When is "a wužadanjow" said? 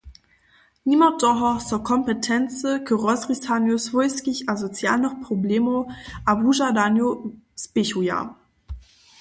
6.25-7.11